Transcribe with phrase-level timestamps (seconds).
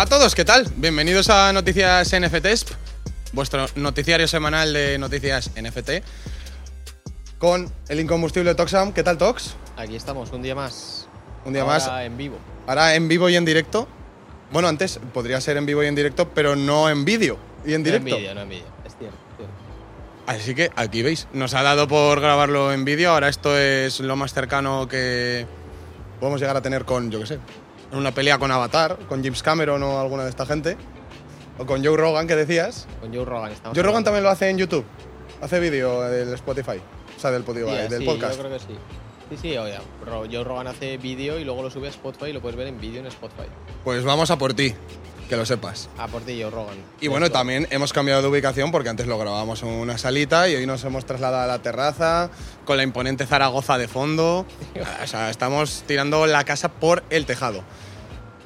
[0.00, 0.66] Hola a todos, ¿qué tal?
[0.76, 2.64] Bienvenidos a Noticias NFTs,
[3.34, 5.90] vuestro noticiario semanal de noticias NFT,
[7.36, 8.94] con el incombustible Toxam.
[8.94, 9.56] ¿Qué tal, Tox?
[9.76, 11.06] Aquí estamos, un día más.
[11.44, 12.02] Un día Ahora más.
[12.02, 12.38] en vivo.
[12.66, 13.86] Ahora en vivo y en directo.
[14.50, 17.84] Bueno, antes podría ser en vivo y en directo, pero no en vídeo y en
[17.84, 18.08] directo.
[18.08, 18.66] No en vídeo, no en vídeo.
[18.86, 19.18] Es cierto.
[19.36, 19.54] cierto.
[20.26, 23.10] Así que aquí veis, nos ha dado por grabarlo en vídeo.
[23.10, 25.44] Ahora esto es lo más cercano que
[26.20, 27.38] podemos llegar a tener con, yo qué sé,
[27.92, 30.76] una pelea con Avatar, con James Cameron o alguna de esta gente.
[31.58, 32.86] O con Joe Rogan, que decías.
[33.00, 33.76] Con Joe Rogan estamos.
[33.76, 34.84] Joe Rogan también lo hace en YouTube.
[35.42, 36.80] Hace vídeo del Spotify.
[37.16, 38.36] O sea, del, del sí, podcast.
[38.36, 38.78] Yo creo que sí.
[39.30, 42.40] Sí, sí, oye, Joe Rogan hace vídeo y luego lo sube a Spotify y lo
[42.40, 43.46] puedes ver en vídeo en Spotify.
[43.84, 44.74] Pues vamos a por ti,
[45.30, 45.88] que lo sepas.
[46.10, 46.74] Por ti, Joe Rogan.
[47.00, 50.56] Y bueno, también hemos cambiado de ubicación porque antes lo grabábamos en una salita y
[50.56, 52.30] hoy nos hemos trasladado a la terraza
[52.66, 54.44] con la imponente Zaragoza de fondo.
[55.02, 57.62] O sea, estamos tirando la casa por el tejado.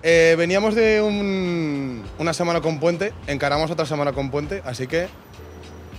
[0.02, 5.08] Eh, veníamos de un- una semana con puente, encaramos otra semana con puente, así que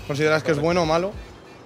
[0.08, 1.12] ¿consideras que es bueno o malo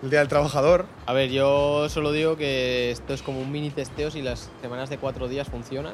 [0.01, 0.85] el Día del Trabajador?
[1.05, 4.89] A ver, yo solo digo que esto es como un mini testeo si las semanas
[4.89, 5.93] de cuatro días funcionan.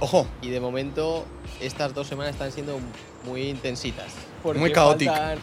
[0.00, 1.24] Ojo, Y de momento,
[1.60, 2.78] estas dos semanas están siendo
[3.24, 4.12] muy intensitas.
[4.44, 5.12] Muy caótico.
[5.12, 5.38] Faltan,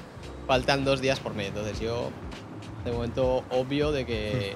[0.48, 1.50] faltan dos días por medio.
[1.50, 2.12] Entonces, yo,
[2.86, 4.54] de momento, obvio de que,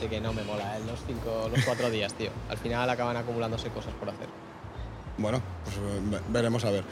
[0.00, 0.80] de que no me mola ¿eh?
[0.86, 2.30] los, cinco, los cuatro días, tío.
[2.48, 4.28] Al final acaban acumulándose cosas por hacer.
[5.16, 5.76] Bueno, pues
[6.10, 6.84] ve- veremos a ver.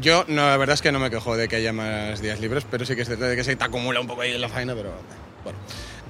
[0.00, 2.64] Yo, no, la verdad es que no me quejo de que haya más días libres,
[2.68, 4.48] pero sí que es cierto de que se te acumula un poco ahí en la
[4.48, 4.90] faena, pero
[5.44, 5.58] bueno.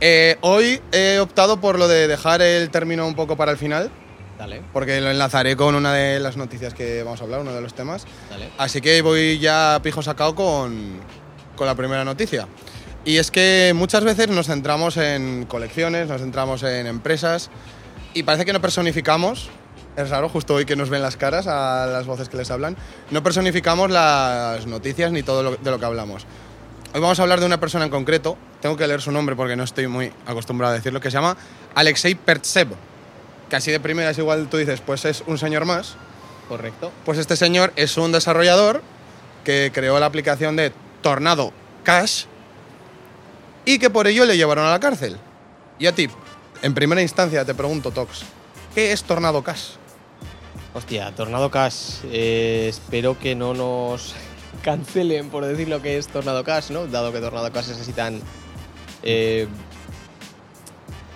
[0.01, 3.91] Eh, hoy he optado por lo de dejar el término un poco para el final,
[4.39, 7.61] Dale, porque lo enlazaré con una de las noticias que vamos a hablar, uno de
[7.61, 8.07] los temas.
[8.31, 8.51] dale.
[8.57, 11.01] Así que voy ya pijo sacado con,
[11.57, 12.47] con la primera noticia.
[13.05, 17.51] Y es que muchas veces nos centramos en colecciones, nos centramos en empresas
[18.15, 19.51] y parece que no personificamos,
[19.97, 22.77] es raro justo hoy que nos ven las caras a las voces que les hablan,
[23.11, 26.27] no personificamos las noticias ni todo lo, de lo que hablamos.
[26.95, 29.57] Hoy vamos a hablar de una persona en concreto, tengo que leer su nombre porque
[29.57, 31.37] no estoy muy acostumbrado a decirlo, que se llama
[31.75, 32.69] Alexei Pertsev.
[33.53, 35.97] Así de primeras igual tú dices, pues es un señor más,
[36.49, 36.93] Correcto.
[37.05, 38.83] pues este señor es un desarrollador
[39.45, 40.73] que creó la aplicación de
[41.03, 42.25] Tornado Cash
[43.65, 45.17] y que por ello le llevaron a la cárcel.
[45.79, 46.09] Y a ti,
[46.63, 48.23] en primera instancia te pregunto, Tox,
[48.75, 49.71] ¿qué es Tornado Cash?
[50.75, 52.01] Hostia, Tornado Cash.
[52.11, 54.15] eh, espero que no nos
[54.63, 56.87] cancelen por decir lo que es Tornado Cash, ¿no?
[56.87, 58.21] Dado que Tornado Cash es así tan.
[59.03, 59.47] eh,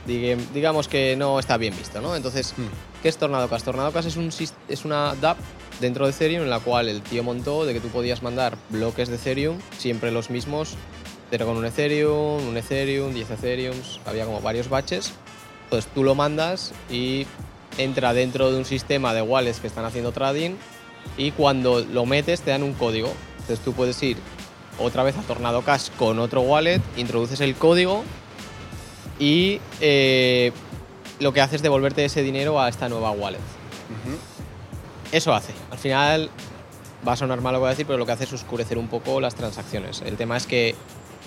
[0.07, 2.17] digamos que no está bien visto, ¿no?
[2.17, 2.67] Entonces, Hmm.
[3.03, 3.63] ¿qué es Tornado Cash?
[3.63, 4.31] Tornado Cash es, un,
[4.69, 5.39] es una DApp
[5.81, 9.09] dentro de Ethereum en la cual el tío montó de que tú podías mandar bloques
[9.09, 10.75] de Ethereum, siempre los mismos,
[11.31, 15.13] pero con un Ethereum, un Ethereum, 10 Ethereums, había como varios batches.
[15.65, 17.27] Entonces tú lo mandas y
[17.79, 20.51] entra dentro de un sistema de wallets que están haciendo trading
[21.17, 23.13] y cuando lo metes te dan un código.
[23.41, 24.19] Entonces tú puedes ir
[24.79, 28.05] otra vez a Tornado Cash con otro wallet, introduces el código
[29.19, 30.53] y eh,
[31.21, 33.41] lo que hace es devolverte ese dinero a esta nueva wallet.
[35.13, 35.53] Eso hace.
[35.71, 36.31] Al final
[37.07, 38.79] va a sonar mal lo que voy a decir, pero lo que hace es oscurecer
[38.79, 40.03] un poco las transacciones.
[40.03, 40.75] El tema es que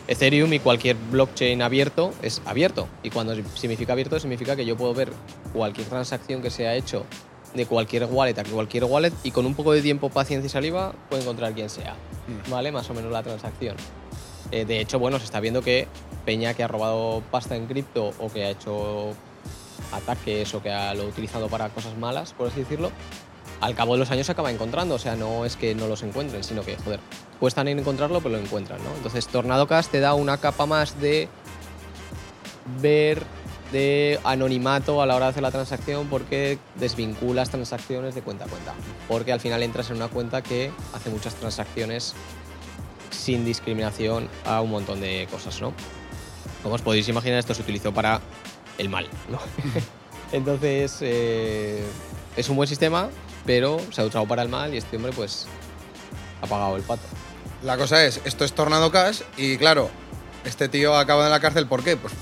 [0.07, 2.87] Ethereum y cualquier blockchain abierto es abierto.
[3.03, 5.11] Y cuando significa abierto, significa que yo puedo ver
[5.53, 7.05] cualquier transacción que se ha hecho
[7.53, 10.93] de cualquier wallet a cualquier wallet y con un poco de tiempo, paciencia y saliva
[11.09, 11.95] puedo encontrar quién sea.
[12.27, 12.51] Mm.
[12.51, 12.71] ¿Vale?
[12.71, 13.75] Más o menos la transacción.
[14.51, 15.87] Eh, de hecho, bueno, se está viendo que
[16.25, 19.13] Peña que ha robado pasta en cripto o que ha hecho
[19.91, 22.91] ataques o que ha, lo utilizado para cosas malas, por así decirlo,
[23.61, 24.95] al cabo de los años se acaba encontrando.
[24.95, 26.99] O sea, no es que no los encuentren, sino que, joder,
[27.39, 28.95] cuestan en encontrarlo, pero lo encuentran, ¿no?
[28.95, 31.27] Entonces, Tornado Cash te da una capa más de
[32.81, 33.23] ver
[33.71, 38.47] de anonimato a la hora de hacer la transacción porque desvinculas transacciones de cuenta a
[38.47, 38.73] cuenta.
[39.07, 42.13] Porque al final entras en una cuenta que hace muchas transacciones
[43.09, 45.73] sin discriminación a un montón de cosas, ¿no?
[46.65, 48.21] Como os podéis imaginar, esto se utilizó para
[48.79, 49.37] el mal, ¿no?
[50.31, 51.85] Entonces, eh,
[52.35, 53.11] es un buen sistema,
[53.45, 55.45] pero se ha usado para el mal y este hombre, pues,
[56.41, 57.03] ha pagado el pato.
[57.61, 59.91] La cosa es, esto es Tornado Cash y claro,
[60.43, 61.97] este tío acaba en la cárcel, ¿por qué?
[61.97, 62.13] Pues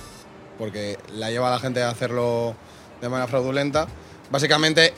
[0.58, 2.54] porque la lleva a la gente a hacerlo
[3.00, 3.88] de manera fraudulenta.
[4.30, 4.94] Básicamente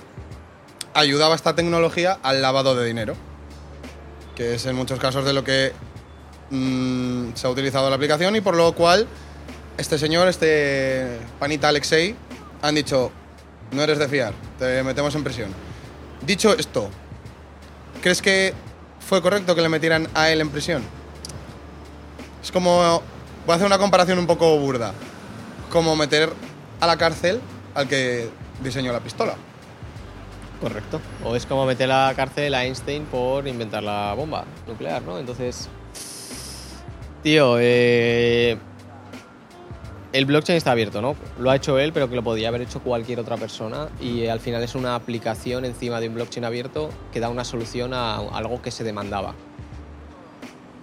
[0.96, 3.14] ayudaba esta tecnología al lavado de dinero,
[4.36, 5.72] que es en muchos casos de lo que
[6.50, 9.08] mm, se ha utilizado la aplicación y por lo cual
[9.78, 12.16] este señor, este panita Alexei,
[12.62, 13.12] han dicho,
[13.72, 15.50] no eres de fiar, te metemos en prisión.
[16.26, 16.90] Dicho esto,
[18.02, 18.54] ¿crees que
[19.00, 20.84] fue correcto que le metieran a él en prisión?
[22.42, 23.02] Es como,
[23.46, 24.94] voy a hacer una comparación un poco burda,
[25.70, 26.32] como meter
[26.80, 27.42] a la cárcel
[27.74, 28.30] al que
[28.64, 29.36] diseñó la pistola.
[30.62, 31.02] Correcto.
[31.24, 35.20] O es como meter a la cárcel a Einstein por inventar la bomba nuclear, ¿no?
[35.20, 35.68] Entonces.
[37.24, 38.58] Tío, eh,
[40.16, 41.18] el blockchain está abierto, ¿no?
[41.38, 43.90] Lo ha hecho él, pero que lo podía haber hecho cualquier otra persona.
[44.00, 47.44] Y eh, al final es una aplicación encima de un blockchain abierto que da una
[47.44, 49.36] solución a algo que se demandaba.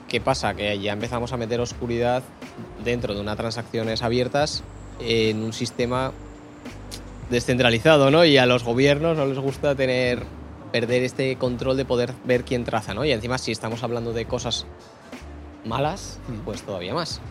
[0.06, 0.52] ¿Qué pasa?
[0.52, 2.22] Que ya empezamos a meter oscuridad
[2.84, 4.62] dentro de unas transacciones abiertas
[5.00, 6.12] en un sistema
[7.30, 8.26] descentralizado, ¿no?
[8.26, 10.24] Y a los gobiernos no les gusta tener
[10.72, 13.06] perder este control de poder ver quién traza, ¿no?
[13.06, 14.66] Y encima si estamos hablando de cosas
[15.64, 17.22] malas, pues todavía más.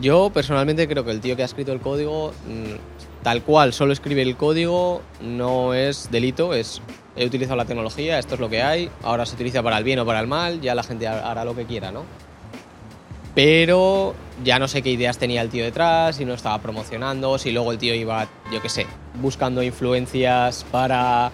[0.00, 3.92] Yo personalmente creo que el tío que ha escrito el código, mm, tal cual, solo
[3.92, 6.80] escribe el código, no es delito, es
[7.16, 9.98] he utilizado la tecnología, esto es lo que hay, ahora se utiliza para el bien
[9.98, 12.04] o para el mal, ya la gente hará lo que quiera, ¿no?
[13.34, 14.14] Pero
[14.44, 17.72] ya no sé qué ideas tenía el tío detrás, si no estaba promocionando, si luego
[17.72, 18.86] el tío iba, yo qué sé,
[19.20, 21.30] buscando influencias para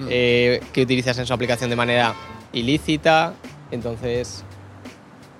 [0.00, 0.06] Mm.
[0.08, 2.14] eh, que utilizas en su aplicación de manera
[2.52, 3.34] ilícita.
[3.70, 4.44] Entonces,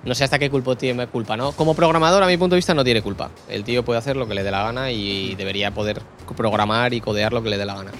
[0.03, 1.51] no sé hasta qué culpa tiene culpa, ¿no?
[1.51, 3.29] Como programador, a mi punto de vista, no tiene culpa.
[3.47, 6.01] El tío puede hacer lo que le dé la gana y debería poder
[6.35, 7.91] programar y codear lo que le dé la gana.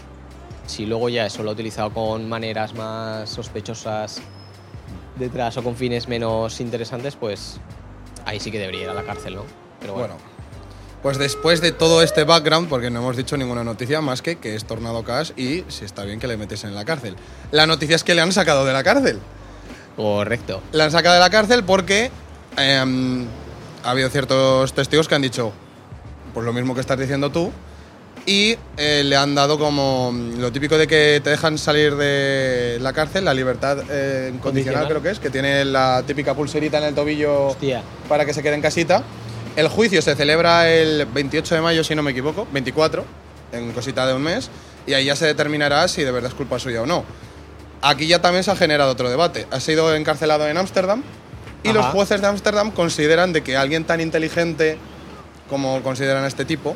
[0.66, 4.22] Si luego ya eso lo ha utilizado con maneras más sospechosas
[5.18, 7.60] detrás o con fines menos interesantes, pues
[8.26, 9.46] ahí sí que debería ir a la cárcel, ¿no?
[9.80, 10.16] Pero bueno.
[11.04, 14.56] Pues después de todo este background, porque no hemos dicho ninguna noticia más que que
[14.56, 17.16] es Tornado Cash y si está bien que le metes en la cárcel.
[17.52, 19.20] La noticia es que le han sacado de la cárcel.
[19.96, 20.62] Correcto.
[20.72, 22.12] Le han sacado de la cárcel porque
[22.58, 23.26] em,
[23.84, 25.52] ha habido ciertos testigos que han dicho
[26.34, 27.52] pues lo mismo que estás diciendo tú
[28.26, 32.94] y eh, le han dado como lo típico de que te dejan salir de la
[32.94, 34.88] cárcel, la libertad eh, incondicional Condicional.
[34.88, 37.82] creo que es, que tiene la típica pulserita en el tobillo Hostia.
[38.08, 39.04] para que se quede en casita.
[39.56, 43.04] El juicio se celebra el 28 de mayo, si no me equivoco, 24,
[43.52, 44.50] en cosita de un mes,
[44.88, 47.04] y ahí ya se determinará si de verdad es culpa suya o no.
[47.82, 49.48] Aquí ya también se ha generado otro debate.
[49.52, 51.04] Ha sido encarcelado en Ámsterdam
[51.64, 51.78] y Ajá.
[51.78, 54.78] los jueces de Ámsterdam consideran de que alguien tan inteligente
[55.50, 56.76] como consideran a este tipo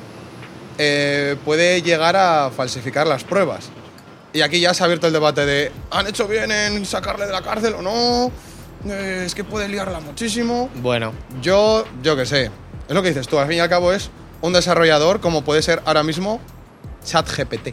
[0.78, 3.70] eh, puede llegar a falsificar las pruebas.
[4.34, 7.32] Y aquí ya se ha abierto el debate de ¿han hecho bien en sacarle de
[7.32, 8.32] la cárcel o no?
[8.92, 10.70] Eh, es que puede liarla muchísimo.
[10.76, 12.52] Bueno, Yo, yo qué sé.
[12.88, 14.10] Es lo que dices tú, al fin y al cabo es
[14.42, 16.40] un desarrollador como puede ser ahora mismo
[17.06, 17.70] ChatGPT.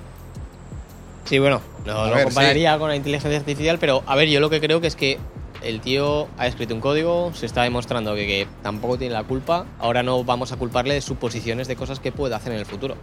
[1.24, 4.50] Sí, bueno, no lo ver, compararía con la inteligencia artificial, pero a ver, yo lo
[4.50, 5.18] que creo que es que
[5.62, 9.66] el tío ha escrito un código, se está demostrando que, que tampoco tiene la culpa,
[9.78, 12.96] ahora no vamos a culparle de suposiciones de cosas que puede hacer en el futuro.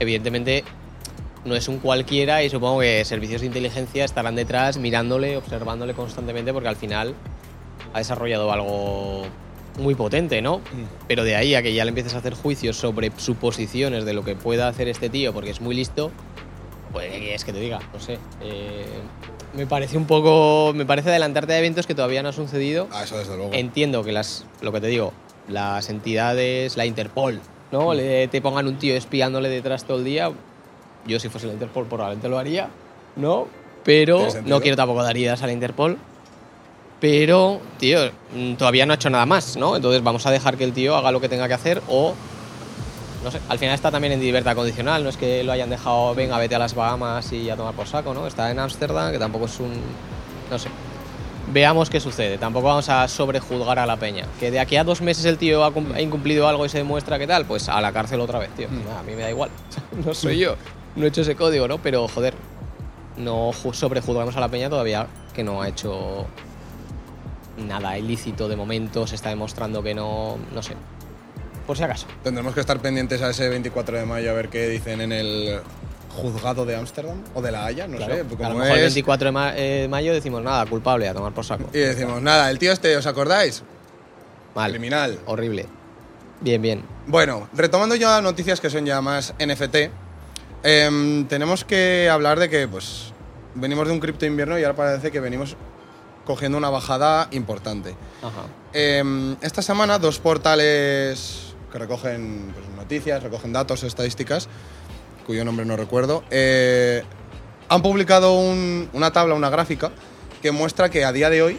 [0.00, 0.64] Evidentemente
[1.46, 6.52] no es un cualquiera y supongo que servicios de inteligencia estarán detrás mirándole, observándole constantemente
[6.52, 7.14] porque al final
[7.92, 9.22] ha desarrollado algo
[9.78, 10.60] muy potente, ¿no?
[11.06, 14.24] Pero de ahí a que ya le empieces a hacer juicios sobre suposiciones de lo
[14.24, 16.10] que pueda hacer este tío porque es muy listo,
[16.96, 18.18] pues ¿qué es que te diga, no sé.
[18.40, 18.86] eh,
[19.54, 20.72] me parece un poco.
[20.74, 22.88] Me parece adelantarte a eventos que todavía no han sucedido.
[22.92, 23.52] Ah, eso desde luego.
[23.54, 24.44] Entiendo que las.
[24.60, 25.12] Lo que te digo,
[25.48, 27.40] las entidades, la Interpol,
[27.72, 27.94] ¿no?
[27.94, 30.30] Le, te pongan un tío espiándole detrás todo el día.
[31.06, 32.68] Yo, si fuese la Interpol, probablemente lo haría,
[33.16, 33.48] ¿no?
[33.84, 35.98] Pero no quiero tampoco dar ideas a la Interpol.
[37.00, 39.76] Pero, tío, mm, todavía no ha hecho nada más, ¿no?
[39.76, 42.14] Entonces vamos a dejar que el tío haga lo que tenga que hacer o
[43.26, 46.14] no sé, al final está también en libertad condicional, no es que lo hayan dejado,
[46.14, 48.26] venga, vete a las Bahamas y a tomar por saco, ¿no?
[48.28, 49.72] Está en Ámsterdam, que tampoco es un.
[50.48, 50.68] No sé.
[51.52, 54.24] Veamos qué sucede, tampoco vamos a sobrejuzgar a la peña.
[54.38, 56.78] Que de aquí a dos meses el tío ha, cum- ha incumplido algo y se
[56.78, 58.68] demuestra que tal, pues a la cárcel otra vez, tío.
[58.70, 59.50] Nada, a mí me da igual.
[60.04, 60.54] no soy yo,
[60.94, 61.78] no he hecho ese código, ¿no?
[61.78, 62.34] Pero joder,
[63.16, 66.26] no ju- sobrejuzgamos a la peña todavía que no ha hecho
[67.58, 70.36] nada ilícito de momento, se está demostrando que no.
[70.54, 70.74] No sé.
[71.66, 72.06] Por si acaso.
[72.22, 75.60] Tendremos que estar pendientes a ese 24 de mayo a ver qué dicen en el
[76.14, 78.20] juzgado de Ámsterdam o de La Haya, no Claro, sé.
[78.20, 78.94] a lo como mejor el es.
[78.94, 81.68] 24 de, ma- eh, de mayo decimos nada, culpable, a tomar por saco.
[81.74, 83.62] Y decimos, nada, el tío este, ¿os acordáis?
[84.54, 84.70] Mal.
[84.70, 85.18] Criminal.
[85.26, 85.66] Horrible.
[86.40, 86.82] Bien, bien.
[87.06, 89.90] Bueno, retomando ya noticias que son ya más NFT,
[90.62, 93.12] em, tenemos que hablar de que pues
[93.54, 95.56] venimos de un cripto invierno y ahora parece que venimos
[96.24, 97.94] cogiendo una bajada importante.
[98.22, 98.46] Ajá.
[98.72, 101.45] Em, esta semana dos portales
[101.76, 104.48] que recogen pues, noticias, recogen datos, estadísticas,
[105.26, 107.02] cuyo nombre no recuerdo, eh,
[107.68, 109.90] han publicado un- una tabla, una gráfica,
[110.40, 111.58] que muestra que a día de hoy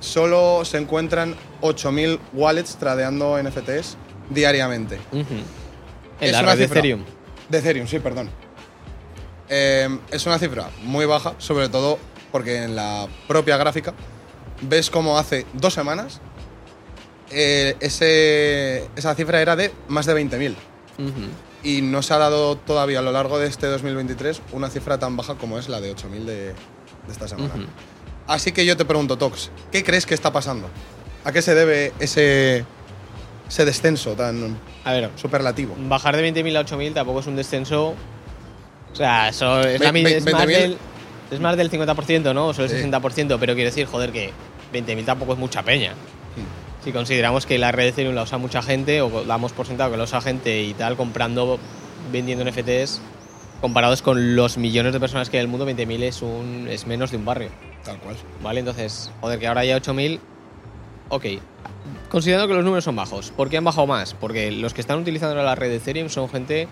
[0.00, 3.96] solo se encuentran 8.000 wallets tradeando NFTs
[4.30, 4.98] diariamente.
[5.12, 5.26] En
[6.20, 6.64] Es la una red de.
[6.64, 7.04] Ethereum.
[7.48, 8.28] De Ethereum, sí, perdón.
[9.48, 11.98] Eh, es una cifra muy baja, sobre todo
[12.32, 13.92] porque en la propia gráfica
[14.62, 16.20] ves como hace dos semanas
[17.32, 20.54] eh, ese, esa cifra era de más de 20.000.
[20.98, 21.10] Ujú.
[21.64, 25.16] y no se ha dado todavía a lo largo de este 2023 una cifra tan
[25.16, 26.54] baja como es la de 8.000 de, de
[27.10, 27.54] esta semana.
[27.54, 27.64] Ujú.
[28.26, 30.68] Así que yo te pregunto, Tox, ¿qué crees que está pasando?
[31.24, 32.64] ¿A qué se debe ese,
[33.48, 35.74] ese descenso tan A ver, superlativo?
[35.78, 37.94] bajar de 20.000 a 8.000 tampoco es un descenso.
[38.92, 40.46] O sea, eso es, la Ve- es, más 20.000.
[40.46, 40.78] del,
[41.30, 42.48] es más del 50%, ¿no?
[42.48, 42.88] O solo el Sí.
[42.90, 44.30] 60%, pero quiero decir, joder, que
[44.72, 45.94] 20.000 tampoco es mucha peña.
[46.84, 49.96] Si consideramos que la red Ethereum la usa mucha gente, o damos por sentado que
[49.96, 51.58] la usa gente y tal, comprando,
[52.10, 53.00] vendiendo NFTs,
[53.60, 56.86] comparados con los millones de personas que hay en el mundo, 20.000 es, un, es
[56.86, 57.50] menos de un barrio.
[57.84, 58.16] Tal cual.
[58.42, 58.60] ¿Vale?
[58.60, 60.18] Entonces, joder, que ahora ya 8.000.
[61.08, 61.26] Ok.
[62.10, 63.30] Considerando que los números son bajos.
[63.30, 64.14] ¿Por qué han bajado más?
[64.14, 66.68] Porque los que están utilizando la red de Ethereum son gente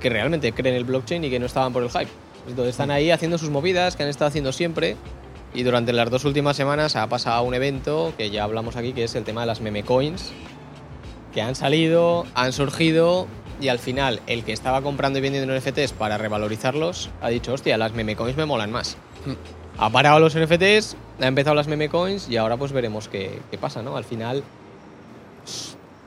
[0.00, 2.10] que realmente creen el blockchain y que no estaban por el hype.
[2.48, 4.96] Entonces están ahí haciendo sus movidas que han estado haciendo siempre.
[5.52, 9.04] Y durante las dos últimas semanas ha pasado un evento que ya hablamos aquí, que
[9.04, 10.32] es el tema de las meme coins.
[11.34, 13.26] Que han salido, han surgido
[13.60, 17.76] y al final el que estaba comprando y vendiendo NFTs para revalorizarlos ha dicho, hostia,
[17.78, 18.96] las meme coins me molan más
[19.80, 23.56] ha parado los NFTs, ha empezado las meme coins y ahora pues veremos qué, qué
[23.56, 23.96] pasa, ¿no?
[23.96, 24.44] Al final,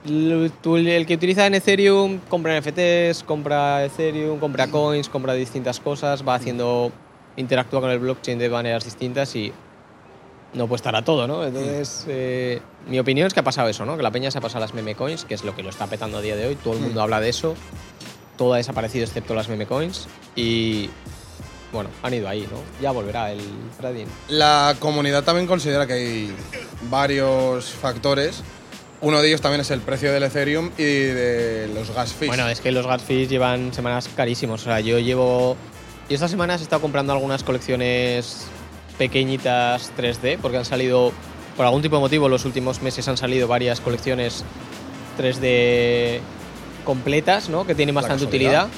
[0.05, 6.35] el que utiliza en Ethereum compra NFTs, compra Ethereum, compra coins, compra distintas cosas, va
[6.35, 6.91] haciendo,
[7.37, 9.51] interactúa con el blockchain de maneras distintas y
[10.53, 11.45] no puede estar a todo, ¿no?
[11.45, 13.97] Entonces, eh, mi opinión es que ha pasado eso, ¿no?
[13.97, 15.69] Que la peña se ha pasado a las meme coins, que es lo que lo
[15.69, 17.55] está petando a día de hoy, todo el mundo habla de eso,
[18.37, 20.89] todo ha desaparecido excepto las meme coins y...
[21.71, 22.59] Bueno, han ido ahí, ¿no?
[22.83, 23.41] Ya volverá el
[23.79, 24.05] trading.
[24.27, 26.35] La comunidad también considera que hay
[26.87, 28.43] varios factores.
[29.01, 32.29] Uno de ellos también es el precio del Ethereum y de los gas fees.
[32.29, 34.61] Bueno, es que los gas fees llevan semanas carísimos.
[34.61, 35.57] O sea, yo llevo.
[36.09, 38.47] Y estas semanas he estado comprando algunas colecciones
[38.97, 41.11] pequeñitas 3D, porque han salido.
[41.55, 44.43] Por algún tipo de motivo, los últimos meses han salido varias colecciones
[45.19, 46.19] 3D
[46.83, 47.65] completas, ¿no?
[47.65, 48.69] Que tienen bastante utilidad.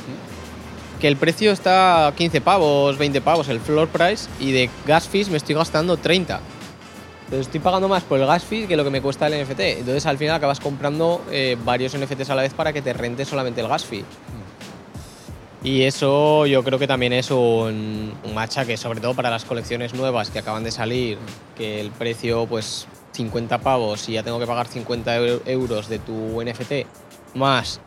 [1.00, 5.08] Que el precio está a 15 pavos, 20 pavos, el floor price, y de gas
[5.08, 6.42] fees me estoy gastando 30.
[7.26, 9.60] Entonces estoy pagando más por el gas fee que lo que me cuesta el NFT.
[9.60, 13.26] Entonces al final acabas comprando eh, varios NFTs a la vez para que te rente
[13.26, 14.06] solamente el gas fee.
[15.66, 19.96] Y eso yo creo que también es un, un machaque, sobre todo para las colecciones
[19.96, 21.18] nuevas que acaban de salir,
[21.58, 25.98] que el precio pues 50 pavos y ya tengo que pagar 50 eu- euros de
[25.98, 26.86] tu NFT
[27.34, 27.80] más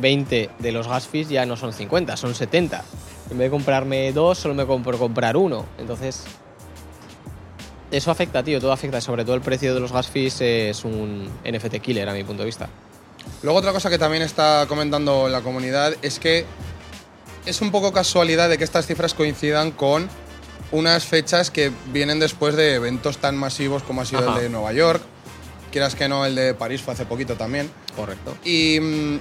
[0.00, 2.82] 20 de los gas fees ya no son 50, son 70.
[3.30, 5.66] En vez de comprarme dos, solo me compro comprar uno.
[5.78, 6.24] Entonces,
[7.92, 9.00] eso afecta, tío, todo afecta.
[9.00, 12.42] Sobre todo el precio de los gas fees es un NFT killer a mi punto
[12.42, 12.68] de vista.
[13.44, 16.44] Luego otra cosa que también está comentando la comunidad es que
[17.46, 20.08] es un poco casualidad de que estas cifras coincidan con
[20.72, 24.36] unas fechas que vienen después de eventos tan masivos como ha sido Ajá.
[24.36, 25.02] el de Nueva York.
[25.72, 27.70] Quieras que no, el de París fue hace poquito también.
[27.96, 28.36] Correcto.
[28.44, 29.20] Y mm,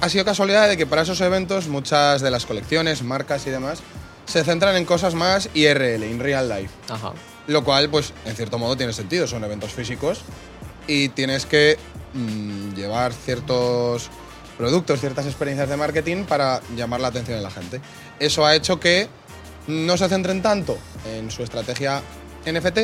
[0.00, 3.80] ha sido casualidad de que para esos eventos muchas de las colecciones, marcas y demás
[4.26, 6.70] se centran en cosas más IRL, in real life.
[6.88, 7.12] Ajá.
[7.48, 9.26] Lo cual, pues, en cierto modo tiene sentido.
[9.26, 10.20] Son eventos físicos
[10.86, 11.76] y tienes que
[12.14, 14.10] mm, llevar ciertos
[14.56, 17.80] productos, ciertas experiencias de marketing para llamar la atención de la gente.
[18.18, 19.08] Eso ha hecho que
[19.66, 22.02] no se centren tanto en su estrategia
[22.46, 22.78] NFT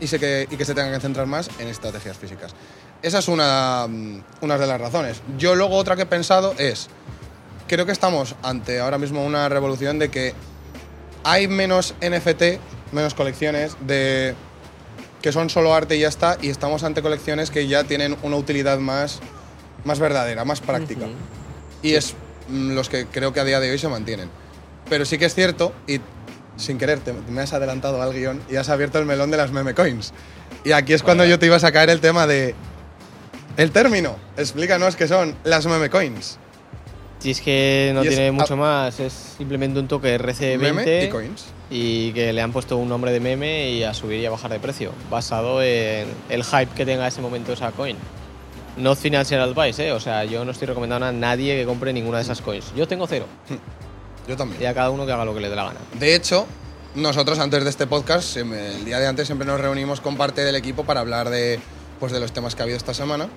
[0.00, 2.54] y, que, se tengan que centrar más en estrategias físicas.
[3.02, 5.22] Esa es una, mm, una de las razones.
[5.38, 6.88] Yo luego otra que he pensado es,
[7.66, 10.34] creo que estamos ante ahora mismo una revolución de que
[11.24, 12.58] hay menos NFT,
[12.92, 14.34] menos colecciones de
[15.22, 18.36] que son solo arte y ya está, y estamos ante colecciones que ya tienen una
[18.36, 19.20] utilidad más,
[19.84, 21.06] más verdadera, más práctica.
[21.82, 22.14] Y es
[22.48, 24.28] mm, los que creo que a día de hoy se mantienen.
[24.88, 26.00] Pero sí que es cierto, y
[26.56, 29.50] sin querer te, me has adelantado al guion y has abierto el melón de las
[29.52, 30.12] meme coins.
[30.64, 31.30] Y aquí es cuando Vale.
[31.30, 32.54] yo te iba a sacar el tema de...
[33.56, 36.38] El término, explícanos qué son las meme coins.
[37.18, 41.08] Si es que no Y tiene mucho más, es simplemente un toque RC20 Meme y
[41.10, 41.44] coins.
[41.68, 44.50] y que le han puesto un nombre de meme y a subir y a bajar
[44.50, 47.96] de precio, basado en el hype que tenga en ese momento esa coin.
[48.76, 49.92] No financial advice, ¿eh?
[49.92, 52.72] o sea, yo no estoy recomendando a nadie que compre ninguna de esas coins.
[52.74, 53.26] Yo tengo cero,
[54.28, 54.62] Yo también.
[54.62, 55.80] y a cada uno que haga lo que le dé la gana.
[55.98, 56.46] De hecho,
[56.94, 60.54] nosotros antes de este podcast, el día de antes siempre nos reunimos con parte del
[60.56, 61.60] equipo para hablar de,
[61.98, 63.28] pues, de los temas que ha habido esta semana.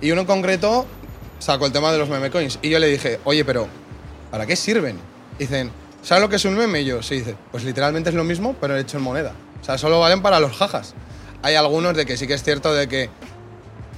[0.00, 0.86] Y uno en concreto
[1.38, 2.58] sacó el tema de los meme coins.
[2.62, 3.68] Y yo le dije, oye, pero
[4.30, 4.98] ¿para qué sirven?
[5.38, 5.70] Dicen,
[6.02, 6.80] ¿sabes lo que es un meme?
[6.82, 9.32] Y yo, sí, dice, pues literalmente es lo mismo, pero hecho en moneda.
[9.60, 10.94] O sea, solo valen para los jajas.
[11.42, 13.10] Hay algunos de que sí que es cierto de que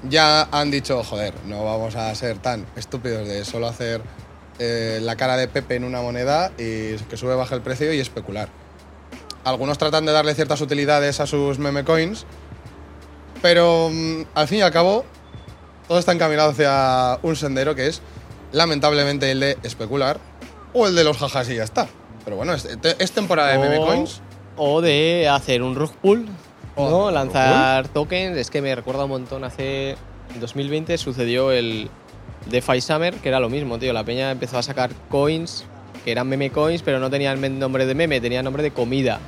[0.09, 4.03] ya han dicho, joder, no vamos a ser tan estúpidos de solo hacer
[4.59, 8.01] eh, la cara de Pepe en una moneda y que sube baja el precio y
[8.01, 8.49] especular.
[9.45, 12.25] Algunos tratan de darle ciertas utilidades a sus meme coins,
[13.43, 15.05] pero mm, al fin y al cabo
[15.89, 18.01] todo está encaminado hacia un sendero que es
[18.53, 20.19] lamentablemente el de especular
[20.73, 21.89] o el de los jajas y ya está.
[22.25, 22.67] Pero bueno, es,
[22.99, 24.23] es temporada de meme coins.
[24.57, 26.29] O de hacer un rug pull,
[26.77, 26.83] ¿no?
[26.83, 28.37] hacer un Lanzar tokens.
[28.37, 29.45] Es que me recuerda un montón.
[29.45, 29.97] Hace.
[30.35, 31.91] En 2020 sucedió el
[32.51, 33.93] DeFi Summer, que era lo mismo, tío.
[33.93, 35.65] La peña empezó a sacar coins
[36.05, 39.21] que eran meme coins, pero no tenían nombre de meme, tenían nombre de comida.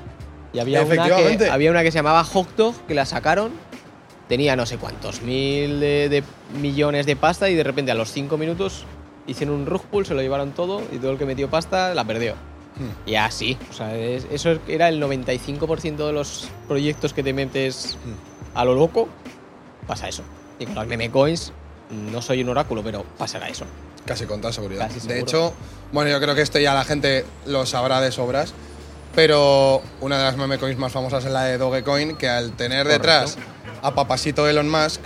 [0.53, 3.53] Y había una, que, había una que se llamaba Hot Dog, que la sacaron.
[4.29, 6.23] Tenía no sé cuántos mil de, de
[6.61, 8.85] millones de pasta y de repente a los 5 minutos
[9.26, 12.05] hicieron un rug pull, se lo llevaron todo y todo el que metió pasta la
[12.05, 12.35] perdió.
[12.78, 13.09] Hmm.
[13.09, 17.97] Y así, o sea, es- eso era el 95% de los proyectos que te metes
[18.04, 18.56] Hmm.
[18.59, 19.09] a lo loco,
[19.87, 20.23] pasa eso.
[20.59, 21.52] Y con las meme coins,
[21.90, 23.64] no soy un oráculo, pero pasará eso.
[24.04, 24.88] Casi con toda seguridad.
[24.92, 25.52] Casi de hecho,
[25.92, 28.54] bueno, yo creo que esto ya la gente lo sabrá de sobras.
[29.14, 32.83] Pero una de las meme coins más famosas es la de Dogecoin, que al tener
[32.85, 33.02] Correcto.
[33.02, 33.38] detrás
[33.83, 35.00] a papasito Elon Musk,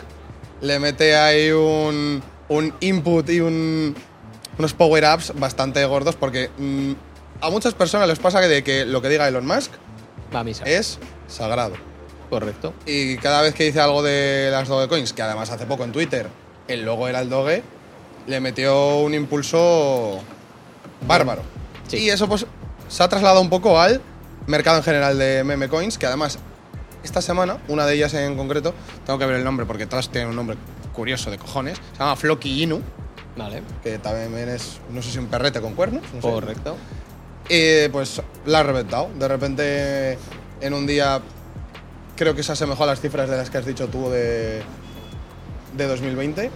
[0.62, 3.94] le mete ahí un, un input y un,
[4.58, 6.92] unos power-ups bastante gordos, porque mm,
[7.40, 9.72] a muchas personas les pasa que de que lo que diga Elon Musk
[10.34, 10.64] Va a misa.
[10.64, 11.74] es sagrado.
[12.28, 12.72] Correcto.
[12.86, 16.28] Y cada vez que dice algo de las Dogecoins, que además hace poco en Twitter
[16.68, 17.64] el logo era el Doge,
[18.28, 20.20] le metió un impulso
[21.06, 21.42] bárbaro.
[21.88, 21.96] Sí.
[21.98, 22.46] Y eso pues
[22.88, 24.00] se ha trasladado un poco al
[24.46, 26.38] mercado en general de meme coins, que además
[27.02, 28.74] esta semana, una de ellas en concreto,
[29.06, 30.56] tengo que ver el nombre porque todas tienen un nombre
[30.92, 32.80] curioso de cojones, se llama Floki Inu,
[33.36, 33.62] Vale.
[33.82, 36.02] que también es, no sé si un perrete con cuernos.
[36.14, 36.28] no sé.
[37.50, 39.10] Y pues la ha reventado.
[39.18, 40.16] De repente,
[40.60, 41.20] en un día,
[42.14, 44.62] creo que se asemejó a las cifras de las que has dicho tú de,
[45.76, 46.48] de 2020.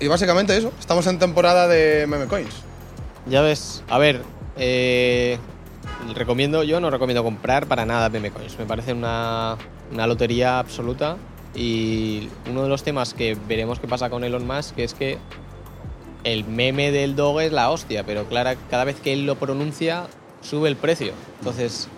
[0.00, 2.54] Y básicamente eso, estamos en temporada de meme coins.
[3.26, 4.20] Ya ves, a ver,
[4.58, 5.38] eh,
[6.14, 8.58] recomiendo, yo no recomiendo comprar para nada meme coins.
[8.58, 9.56] Me parece una,
[9.90, 11.16] una lotería absoluta.
[11.54, 15.16] Y uno de los temas que veremos qué pasa con Elon Musk es que
[16.24, 20.06] el meme del Doge es la hostia, pero clara, cada vez que él lo pronuncia
[20.40, 21.12] sube el precio.
[21.38, 21.88] Entonces,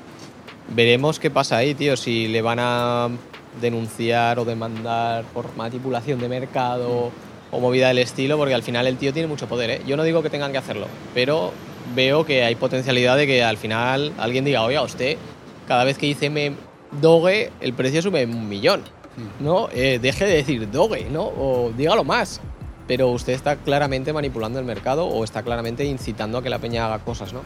[0.75, 1.97] veremos qué pasa ahí, tío.
[1.97, 3.09] Si le van a
[3.61, 7.11] denunciar o demandar por manipulación de mercado
[7.51, 9.71] o movida del estilo, porque al final el tío tiene mucho poder.
[9.71, 9.83] ¿eh?
[9.87, 11.53] Yo no digo que tengan que hacerlo, pero
[11.95, 15.17] veo que hay potencialidad de que al final alguien diga, oiga, usted,
[15.69, 16.53] cada vez que dice me
[17.01, 18.83] Doge, el precio sube un millón.
[19.41, 19.71] ¿No?
[19.73, 21.23] Eh, deje de decir Doge, ¿no?
[21.23, 22.41] O dígalo más.
[22.87, 26.87] Pero usted está claramente manipulando el mercado o está claramente incitando a que la peña
[26.87, 27.43] haga cosas, ¿no?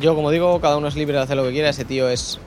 [0.00, 1.68] Yo, como digo, cada uno es libre de hacer lo que quiera.
[1.68, 2.38] Ese tío es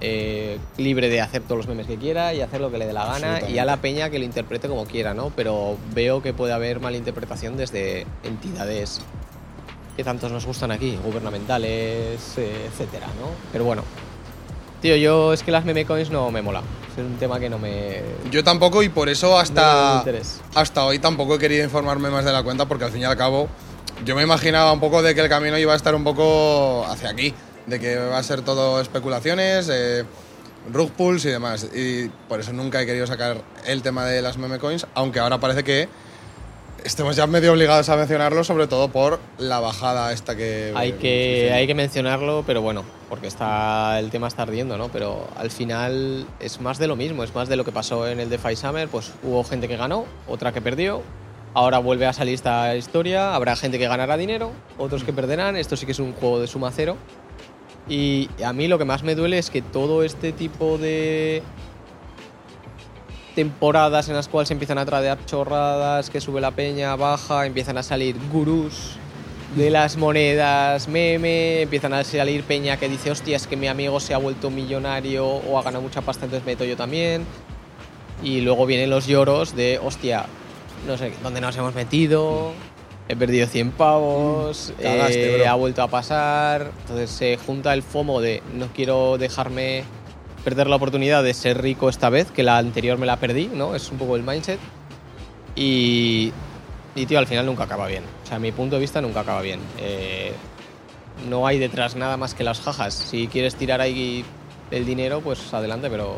[0.00, 2.92] eh, libre de hacer todos los memes que quiera y hacer lo que le dé
[2.92, 5.32] la gana y a la peña que lo interprete como quiera, ¿no?
[5.34, 9.00] Pero veo que puede haber malinterpretación desde entidades
[9.96, 13.28] que tantos nos gustan aquí, gubernamentales, eh, etcétera, ¿no?
[13.52, 13.82] Pero bueno,
[14.84, 16.62] tío, yo es que las meme coins no me mola.
[16.92, 18.02] Es un tema que no me.
[18.30, 20.04] Yo tampoco y por eso hasta,
[20.54, 23.16] hasta hoy tampoco he querido informarme más de la cuenta porque al fin y al
[23.16, 23.48] cabo
[24.04, 27.08] yo me imaginaba un poco de que el camino iba a estar un poco hacia
[27.08, 27.32] aquí,
[27.64, 30.04] de que va a ser todo especulaciones, eh,
[30.70, 31.66] rug pulls y demás.
[31.74, 35.40] Y por eso nunca he querido sacar el tema de las meme coins, aunque ahora
[35.40, 35.88] parece que
[36.84, 40.72] estemos ya medio obligados a mencionarlo, sobre todo por la bajada esta que...
[40.76, 44.88] Hay que, hay que mencionarlo, pero bueno, porque está el tema está ardiendo, ¿no?
[44.88, 48.20] Pero al final es más de lo mismo, es más de lo que pasó en
[48.20, 51.02] el DeFi Summer, pues hubo gente que ganó, otra que perdió,
[51.54, 55.76] ahora vuelve a salir esta historia, habrá gente que ganará dinero, otros que perderán, esto
[55.76, 56.96] sí que es un juego de suma cero.
[57.88, 61.42] Y a mí lo que más me duele es que todo este tipo de
[63.34, 67.76] temporadas en las cuales se empiezan a tradear chorradas, que sube la peña, baja, empiezan
[67.76, 68.96] a salir gurús
[69.56, 74.00] de las monedas, meme, empiezan a salir peña que dice, hostia, es que mi amigo
[74.00, 77.24] se ha vuelto millonario o ha ganado mucha pasta, entonces meto yo también.
[78.22, 80.26] Y luego vienen los lloros de, hostia,
[80.86, 82.52] no sé dónde nos hemos metido,
[83.08, 86.72] he perdido 100 pavos, Mm, cagaste, eh, ha vuelto a pasar.
[86.82, 89.84] Entonces se junta el FOMO de, no quiero dejarme
[90.42, 93.74] perder la oportunidad de ser rico esta vez, que la anterior me la perdí, ¿no?
[93.74, 94.58] Es un poco el mindset.
[95.56, 96.32] Y,
[96.94, 98.02] y tío, al final nunca acaba bien.
[98.24, 99.60] O sea, a mi punto de vista nunca acaba bien.
[99.78, 100.32] Eh,
[101.28, 102.94] no hay detrás nada más que las jajas.
[102.94, 104.24] Si quieres tirar ahí
[104.70, 106.16] el dinero, pues adelante, pero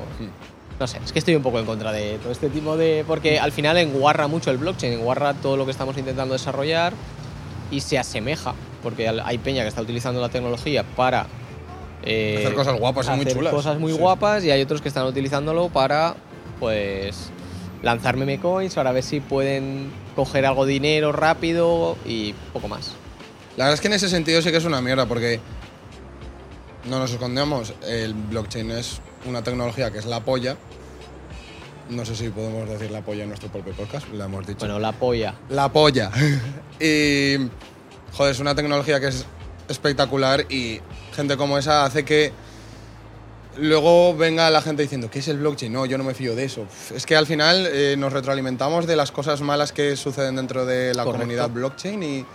[0.78, 3.04] no sé, es que estoy un poco en contra de todo este tipo de...
[3.06, 6.92] Porque al final enguarra mucho el blockchain, enguarra todo lo que estamos intentando desarrollar
[7.70, 11.26] y se asemeja, porque hay peña que está utilizando la tecnología para...
[12.04, 13.52] eh, Hacer cosas guapas y muy hacer chulas.
[13.52, 13.98] cosas muy sí.
[13.98, 16.14] guapas y hay otros que están utilizándolo para,
[16.60, 17.30] pues,
[17.82, 22.92] lanzar meme coins para ver si pueden coger algo de dinero rápido y poco más.
[23.56, 25.40] La verdad es que en ese sentido sí que es una mierda, porque
[26.88, 30.56] no nos escondemos, el blockchain es una tecnología que es la polla,
[31.88, 34.58] No sé si podemos decir la polla en nuestro propio podcast, la hemos dicho.
[34.58, 35.34] Bueno, la polla.
[35.48, 36.10] La polla.
[36.80, 37.36] y,
[38.12, 39.24] joder, es una tecnología que es
[39.68, 40.80] espectacular y
[41.14, 42.32] gente como esa hace que
[43.58, 45.72] luego venga la gente diciendo, ¿qué es el blockchain?
[45.72, 46.66] No, yo no me fío de eso.
[46.94, 50.94] Es que al final eh, nos retroalimentamos de las cosas malas que suceden dentro de
[50.94, 51.20] la Correcto.
[51.24, 52.26] comunidad blockchain y,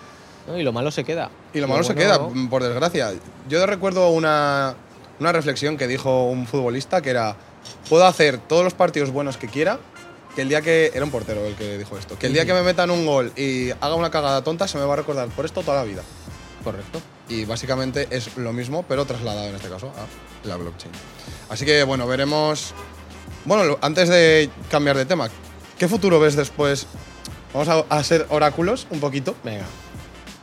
[0.47, 0.57] ¿no?
[0.57, 1.29] Y lo malo se queda.
[1.53, 3.12] y lo malo se bueno, queda, por desgracia.
[3.47, 4.75] Yo recuerdo una,
[5.19, 7.36] una reflexión que dijo un futbolista que era,
[7.89, 9.79] puedo hacer todos los partidos buenos que quiera,
[10.36, 10.91] que el día que...
[10.93, 12.17] Era un portero el que dijo esto.
[12.17, 14.86] Que el día que me metan un gol y haga una cagada tonta se me
[14.86, 16.01] va a recordar por esto toda la vida.
[16.63, 17.02] Correcto.
[17.28, 20.91] Y básicamente es lo mismo, pero trasladado en este caso a la blockchain.
[21.50, 22.74] Así que bueno, veremos.
[23.45, 25.30] Bueno, antes de cambiar de tema,
[25.78, 26.88] ¿qué futuro ves después?
[27.54, 29.36] Vamos a, ser oráculos un poquito.
[29.43, 29.65] Venga.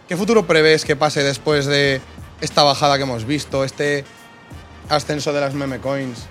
[0.08, 2.00] ¿Qué futuro prevés que pase después de
[2.40, 4.04] esta bajada que hemos visto, este
[4.88, 6.26] ascenso de las meme coins?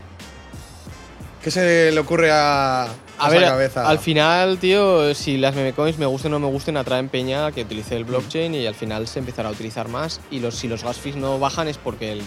[1.43, 3.87] ¿Qué se le ocurre a, a, ver, cabeza?
[3.87, 7.51] al final, tío, si las meme coins me gusten o no me gusten, atraen peña
[7.51, 10.21] que utilice el blockchain y al final se empezará a utilizar más.
[10.31, 12.23] Y los, si los gas fees no bajan es porque el.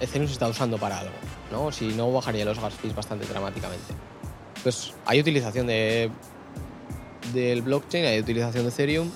[0.00, 1.14] Ethereum se está usando para algo,
[1.52, 1.70] ¿no?
[1.72, 3.92] Si no, bajaría los gas fees bastante dramáticamente.
[4.62, 6.10] Pues hay utilización de,
[7.32, 9.10] del blockchain, hay utilización de Ethereum,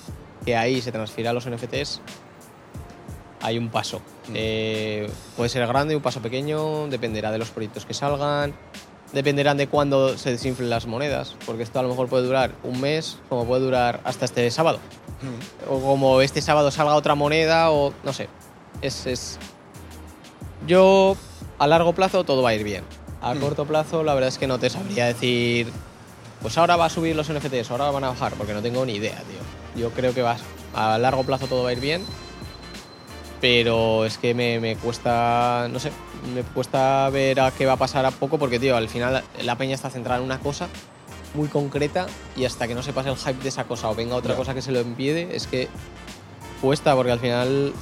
[0.45, 2.01] que ahí se transfiere a los NFTs.
[3.41, 3.99] Hay un paso.
[4.29, 4.33] Mm.
[4.33, 8.53] Eh, puede ser grande, un paso pequeño, dependerá de los proyectos que salgan,
[9.13, 12.81] dependerán de cuándo se desinflen las monedas, porque esto a lo mejor puede durar un
[12.81, 14.79] mes, como puede durar hasta este sábado.
[15.21, 15.71] Mm.
[15.73, 18.27] O como este sábado salga otra moneda, o no sé.
[18.81, 19.39] Es, es-
[20.67, 21.15] Yo,
[21.59, 22.83] a largo plazo, todo va a ir bien.
[23.21, 23.39] A Mm.
[23.39, 25.71] corto plazo, la verdad es que no te sabría decir.
[26.41, 28.95] Pues ahora va a subir los NFTs, ahora van a bajar, porque no tengo ni
[28.95, 29.81] idea, tío.
[29.81, 30.37] Yo creo que va,
[30.73, 32.03] a largo plazo todo va a ir bien.
[33.41, 35.91] Pero es que me, me cuesta, no sé,
[36.33, 39.57] me cuesta ver a qué va a pasar a poco, porque, tío, al final la
[39.57, 40.67] peña está centrada en una cosa
[41.33, 42.05] muy concreta
[42.37, 44.53] y hasta que no se pase el hype de esa cosa o venga otra cosa
[44.53, 45.67] que se lo impide, es que
[46.61, 47.73] cuesta, porque al final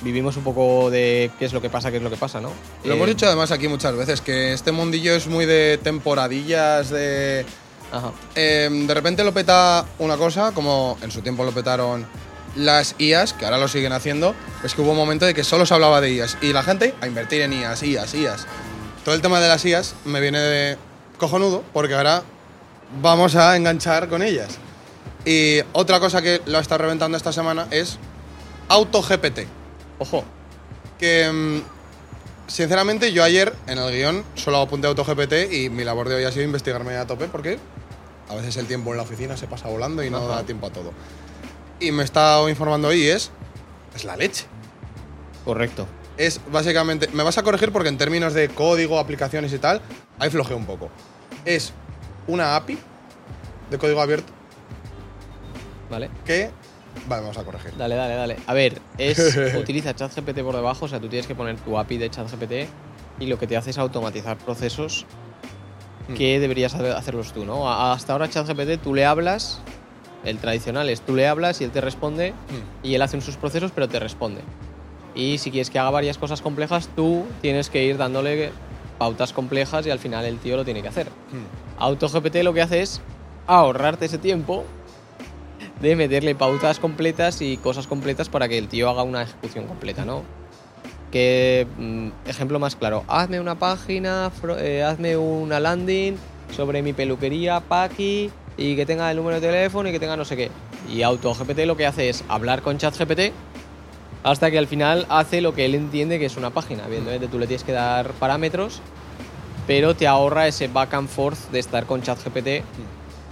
[0.00, 2.50] vivimos un poco de qué es lo que pasa, qué es lo que pasa, ¿no?
[2.84, 6.90] Lo Eh, hemos dicho además aquí muchas veces, que este mundillo es muy de temporadillas,
[6.90, 7.44] de...
[7.90, 8.12] Ajá.
[8.34, 12.06] Eh, de repente lo peta una cosa, como en su tiempo lo petaron
[12.56, 14.34] las IAS, que ahora lo siguen haciendo,
[14.64, 16.94] es que hubo un momento de que solo se hablaba de IAS y la gente
[17.00, 18.46] a invertir en IAS, IAS, IAS.
[19.04, 20.78] Todo el tema de las IAS me viene de
[21.18, 22.22] cojonudo porque ahora
[23.00, 24.58] vamos a enganchar con ellas.
[25.24, 27.98] Y otra cosa que lo está reventando esta semana es
[28.68, 29.40] AutoGPT
[29.98, 30.24] Ojo,
[30.98, 31.62] que mm,
[32.46, 36.30] sinceramente yo ayer en el guion solo apunté AutoGPT y mi labor de hoy ha
[36.32, 37.58] sido investigarme a tope porque
[38.28, 40.36] a veces el tiempo en la oficina se pasa volando y no Ajá.
[40.36, 40.92] da tiempo a todo.
[41.80, 43.30] Y me he estado informando hoy es,
[43.94, 44.46] es la leche.
[45.44, 45.86] correcto.
[46.16, 49.80] Es básicamente, me vas a corregir porque en términos de código, aplicaciones y tal,
[50.18, 50.90] ahí flojeo un poco.
[51.44, 51.72] Es
[52.26, 52.76] una API
[53.70, 54.32] de código abierto
[55.90, 56.10] ¿Vale?
[56.24, 56.50] que...
[57.06, 57.76] Vale, vamos a corregir.
[57.76, 58.36] Dale, dale, dale.
[58.48, 61.98] A ver, es utiliza ChatGPT por debajo, o sea, tú tienes que poner tu API
[61.98, 62.52] de ChatGPT
[63.20, 65.06] y lo que te hace es automatizar procesos
[66.08, 66.14] Hmm.
[66.14, 67.70] que deberías hacer- hacerlos tú, ¿no?
[67.70, 69.60] Hasta ahora ChatGPT tú le hablas,
[70.24, 72.86] el tradicional es tú le hablas y él te responde Mm.
[72.86, 74.40] y él hace sus procesos, pero te responde.
[75.14, 78.50] Y si quieres que haga varias cosas complejas, tú tienes que ir dándole
[78.98, 81.06] pautas complejas y al final el tío lo tiene que hacer.
[81.08, 81.80] Mm.
[81.82, 83.00] AutoGPT lo que hace es
[83.46, 84.64] ahorrarte ese tiempo
[85.80, 90.04] de meterle pautas completas y cosas completas para que el tío haga una ejecución completa,
[90.04, 90.22] ¿no?
[91.12, 96.16] Que, mm, ejemplo más claro, hazme una página, eh, hazme una landing
[96.54, 100.24] sobre mi peluquería, Paki, y que tenga el número de teléfono y que tenga no
[100.24, 100.50] sé qué.
[100.92, 103.32] Y AutoGPT lo que hace es hablar con ChatGPT
[104.24, 106.84] hasta que al final hace lo que él entiende que es una página.
[106.86, 108.80] Evidentemente tú le tienes que dar parámetros,
[109.66, 112.64] pero te ahorra ese back and forth de estar con ChatGPT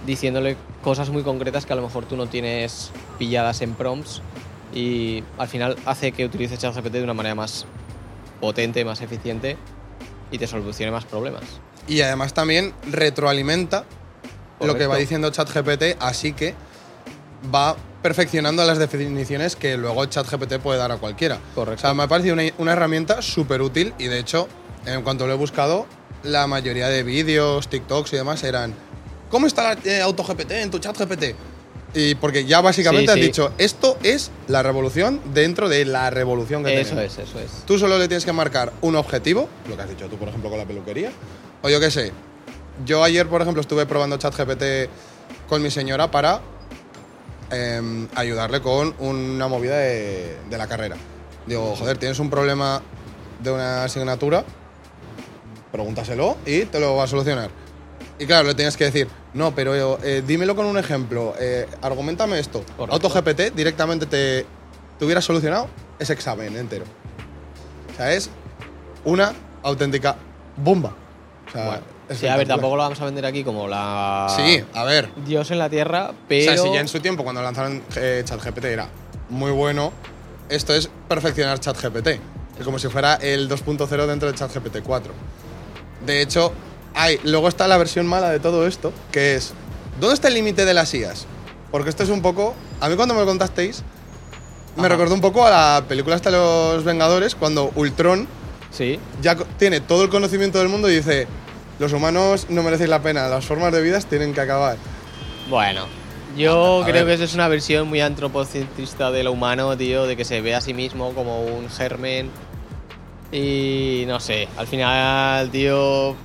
[0.05, 4.21] diciéndole cosas muy concretas que a lo mejor tú no tienes pilladas en prompts
[4.73, 7.65] y al final hace que utilices ChatGPT de una manera más
[8.39, 9.57] potente, más eficiente
[10.31, 11.43] y te solucione más problemas.
[11.87, 13.85] Y además también retroalimenta
[14.59, 16.55] lo que va diciendo ChatGPT, así que
[17.53, 21.39] va perfeccionando las definiciones que luego ChatGPT puede dar a cualquiera.
[21.55, 21.79] Correcto.
[21.79, 24.47] O sea, me ha parecido una, una herramienta súper útil y de hecho,
[24.85, 25.85] en cuanto lo he buscado,
[26.23, 28.73] la mayoría de vídeos, TikToks y demás eran
[29.29, 31.35] ¿Cómo está la eh, AutoGPT en tu ChatGPT?
[31.93, 33.21] Y porque ya básicamente Sí, has sí.
[33.21, 37.17] dicho, esto es la revolución dentro de la revolución que Eso tenemos.
[37.17, 37.51] es, eso es.
[37.65, 40.49] Tú solo le tienes que marcar un objetivo, lo que has dicho tú, por ejemplo,
[40.49, 41.11] con la peluquería.
[41.61, 42.11] O yo qué sé.
[42.85, 44.89] Yo ayer, por ejemplo, estuve probando ChatGPT
[45.47, 46.41] con mi señora para
[47.51, 50.95] em, ayudarle con una movida de, de la carrera.
[51.45, 52.81] Digo, joder, tienes un problema
[53.41, 54.43] de una asignatura,
[55.71, 57.49] pregúntaselo y te lo va a solucionar.
[58.19, 62.39] Y claro, le tienes que decir, no, pero eh, dímelo con un ejemplo, eh, argumentame
[62.39, 62.63] esto.
[62.75, 63.07] Correcto.
[63.07, 64.45] AutoGPT directamente te,
[64.97, 65.67] te hubiera solucionado
[65.99, 66.85] ese examen entero.
[67.93, 68.29] O sea, es
[69.05, 70.15] una auténtica
[70.55, 70.95] bomba.
[71.47, 74.27] O sea, Bueno, sí, a ver, tampoco lo vamos a vender aquí como la.
[74.35, 75.09] Sí, a ver.
[75.25, 76.51] Dios en la tierra, pero.
[76.51, 78.87] O sea, si ya en su tiempo, cuando lanzaron eh, ChatGPT, era
[79.29, 79.91] muy bueno,
[80.49, 82.07] esto es perfeccionar ChatGPT.
[82.59, 85.13] Es como si fuera el 2.0 dentro de ChatGPT 4.
[86.05, 86.53] De hecho,
[86.95, 89.53] hay, luego está la versión mala de todo esto, que es,
[89.99, 91.25] ¿dónde está el límite de las IAS?
[91.71, 93.83] Porque esto es un poco, a mí cuando me lo contasteis,
[94.75, 94.89] me Ajá.
[94.89, 98.27] recordó un poco a la película hasta los Vengadores, cuando Ultron
[98.71, 98.99] Sí.
[99.21, 101.27] ya tiene todo el conocimiento del mundo y dice,
[101.79, 104.77] los humanos no merecéis la pena, las formas de vida tienen que acabar.
[105.49, 105.85] Bueno,
[106.35, 107.05] yo A creo ver.
[107.05, 110.55] que eso es una versión muy antropocentrista de lo humano, tío, de que se ve
[110.55, 112.29] a sí mismo como un germen.
[113.31, 116.15] Y no sé, al final, tío,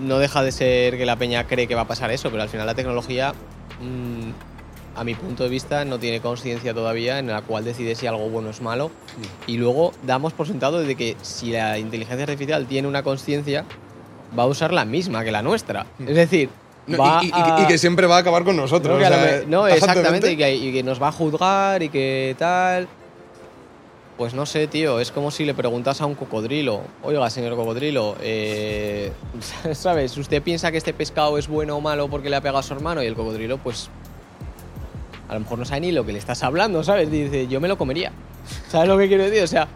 [0.00, 2.48] no deja de ser que la peña cree que va a pasar eso, pero al
[2.48, 3.32] final la tecnología,
[3.80, 4.30] mm,
[4.96, 8.28] a mi punto de vista, no tiene conciencia todavía en la cual decide si algo
[8.28, 8.90] bueno es malo.
[9.46, 13.64] Y luego damos por sentado de que si la inteligencia artificial tiene una conciencia,
[14.38, 15.86] va a usar la misma que la nuestra.
[15.98, 16.48] Es decir,
[16.86, 18.98] No, va y, y- a- y que siempre va a acabar con nosotros.
[19.00, 22.34] no, o sea, no, exactamente, y que, y que nos va a juzgar y que
[22.38, 22.88] tal.
[24.16, 28.16] Pues no sé, tío, es como si le preguntas a un cocodrilo, oiga, señor cocodrilo,
[28.20, 29.12] eh,
[29.72, 30.14] ¿sabes?
[30.18, 32.74] ¿Usted piensa que este pescado es bueno o malo porque le ha pegado a su
[32.74, 33.02] hermano?
[33.02, 33.88] Y el cocodrilo, pues,
[35.26, 37.10] a lo mejor no sabe ni lo que le estás hablando, ¿sabes?
[37.10, 38.12] Dice, yo me lo comería.
[38.68, 39.42] ¿Sabes lo que quiero decir?
[39.42, 39.68] O sea,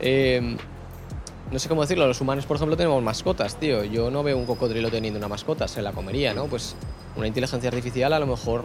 [0.00, 0.56] eh,
[1.54, 3.84] no sé cómo decirlo, los humanos, por ejemplo, tenemos mascotas, tío.
[3.84, 6.46] Yo no veo un cocodrilo teniendo una mascota, se la comería, ¿no?
[6.46, 6.74] Pues
[7.14, 8.64] una inteligencia artificial a lo mejor,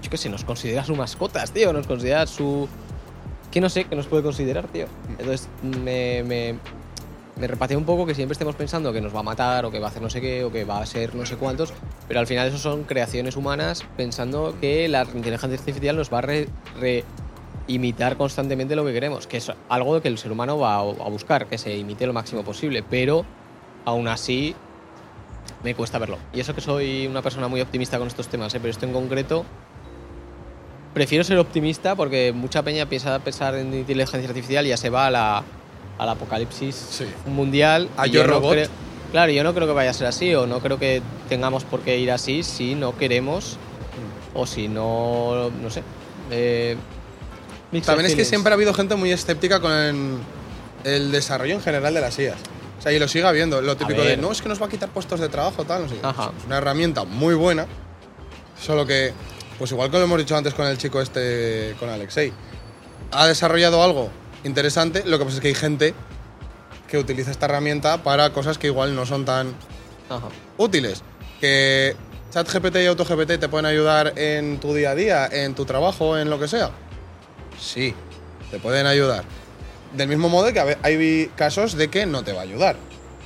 [0.00, 2.68] yo qué sé, nos considera su mascotas, tío, nos considera su...
[3.50, 4.86] Que no sé, que nos puede considerar, tío.
[5.18, 6.54] Entonces me, me,
[7.36, 9.80] me repatea un poco que siempre estemos pensando que nos va a matar o que
[9.80, 11.72] va a hacer no sé qué o que va a ser no sé cuántos,
[12.06, 16.20] pero al final eso son creaciones humanas pensando que la inteligencia artificial nos va a
[16.20, 16.48] re-
[16.78, 17.02] re-
[17.70, 21.46] imitar constantemente lo que queremos, que es algo que el ser humano va a, buscar,
[21.46, 23.24] que se imite lo máximo posible, pero
[23.84, 24.54] aún así
[25.62, 26.18] me cuesta verlo.
[26.32, 28.58] Y eso que soy una persona muy optimista con estos temas, ¿eh?
[28.60, 29.44] pero esto en concreto
[30.94, 35.06] prefiero ser optimista porque mucha peña piensa pensar en inteligencia artificial y ya se va
[35.06, 35.42] a la,
[35.98, 37.04] al apocalipsis Sí.
[37.26, 37.88] mundial.
[37.96, 38.68] A Yo no creo-
[39.12, 41.80] claro, yo no creo que vaya a ser así o no creo que tengamos por
[41.80, 43.58] qué ir así si no queremos
[44.34, 45.82] o si no, no sé.
[46.32, 46.76] Eh,
[47.72, 48.28] mixed También es que feelings.
[48.28, 49.72] siempre ha habido gente muy escéptica con
[50.84, 52.38] el, desarrollo en general de las IAS.
[52.78, 53.60] O sea, y lo sigue habiendo.
[53.60, 55.88] Lo típico de, no, es que nos va a quitar puestos de trabajo, tal, no
[55.88, 55.96] sé.
[56.02, 56.32] Ajá.
[56.38, 57.66] Es una herramienta muy buena,
[58.60, 59.12] solo que,
[59.58, 62.32] pues igual que lo hemos dicho antes con el chico este, con Alexei,
[63.12, 64.10] ha desarrollado algo
[64.44, 65.94] interesante, lo que pasa es que hay gente
[66.88, 69.54] que utiliza esta herramienta para cosas que igual no son tan
[70.08, 70.28] Ajá.
[70.56, 71.02] útiles.
[71.40, 71.96] Que
[72.30, 76.30] ChatGPT y AutoGPT te pueden ayudar en tu día a día, en tu trabajo, en
[76.30, 76.70] lo que sea.
[77.60, 77.94] Sí,
[78.50, 79.24] te pueden ayudar.
[79.94, 82.76] Del mismo modo que hay casos de que no te va a ayudar.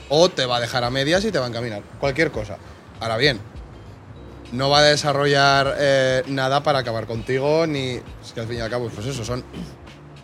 [0.09, 1.83] O te va a dejar a medias y te va a encaminar.
[2.01, 2.59] Cualquier cosa.
[3.01, 3.40] Ahora bien,
[4.53, 8.01] no va a desarrollar eh, nada para acabar contigo, ni.
[8.23, 9.44] Es que al fin y al cabo, pues eso, son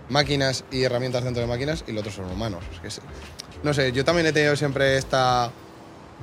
[0.09, 2.65] máquinas y herramientas dentro de máquinas y los otros son humanos.
[3.63, 5.51] No sé, yo también he tenido siempre esta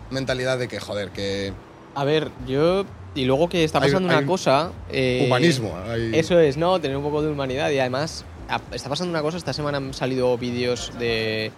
[0.09, 1.53] mentalidad de que, joder, que.
[1.95, 2.85] A ver, yo.
[3.17, 4.71] Y luego que está pasando hay una cosa.
[4.91, 5.75] eh, Humanismo.
[5.87, 6.79] hay- Eso es, ¿no?
[6.79, 8.23] Tener un poco de humanidad y además
[8.71, 11.51] está pasando una cosa, esta semana han salido vídeos de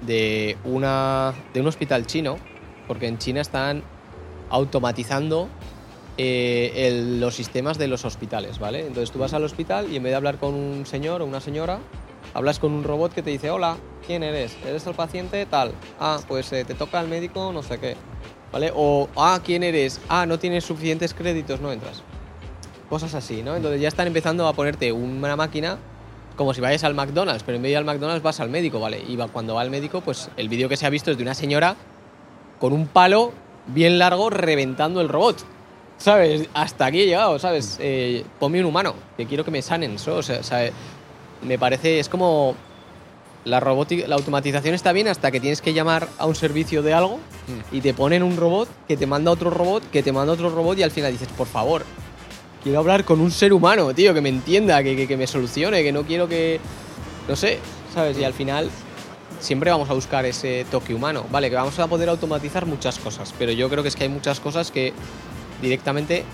[0.00, 2.36] de una de un hospital chino,
[2.88, 3.82] porque en China están
[4.50, 5.48] automatizando
[6.18, 8.80] eh, el- los sistemas de los hospitales, ¿vale?
[8.80, 11.40] Entonces tú vas al hospital y en vez de hablar con un señor o una
[11.40, 11.78] señora,
[12.34, 14.56] hablas con un robot que te dice, hola, ¿quién eres?
[14.66, 15.46] ¿Eres el paciente?
[15.46, 15.72] Tal.
[15.98, 17.96] Ah, pues eh, te toca el médico, no sé qué.
[18.52, 18.70] ¿Vale?
[18.74, 20.00] O, ah, ¿quién eres?
[20.08, 22.02] Ah, no tienes suficientes créditos, no entras
[22.90, 23.56] cosas así, ¿no?
[23.56, 25.78] Entonces ya están empezando a ponerte una máquina
[26.36, 28.80] como si vayas al McDonald's, pero en vez de ir al McDonald's vas al médico,
[28.80, 29.02] ¿vale?
[29.08, 31.22] Y va- cuando va al médico, pues el vídeo que se ha visto es de
[31.22, 31.74] una señora
[32.60, 33.32] con un palo
[33.68, 35.42] bien largo reventando el robot.
[35.96, 36.48] ¿Sabes?
[36.52, 37.78] Hasta aquí he llegado, ¿sabes?
[37.80, 40.16] Eh, ponme un humano, que quiero que me sanen, ¿so?
[40.16, 40.70] O sea, sea,
[41.42, 42.54] me parece, es como
[43.44, 46.94] la robótica, la automatización está bien hasta que tienes que llamar a un servicio de
[46.94, 47.18] algo
[47.72, 50.78] y te ponen un robot que te manda otro robot, que te manda otro robot
[50.78, 51.84] y al final dices, por favor,
[52.62, 55.82] quiero hablar con un ser humano, tío, que me entienda, que, que- que me solucione,
[55.82, 56.60] que no quiero que.
[57.28, 57.58] No sé,
[57.94, 58.16] ¿sabes?
[58.18, 58.70] Y al final
[59.40, 61.24] siempre vamos a buscar ese toque humano.
[61.32, 64.08] Vale, que vamos a poder automatizar muchas cosas, pero yo creo que es que hay
[64.08, 64.92] muchas cosas que
[65.60, 66.24] directamente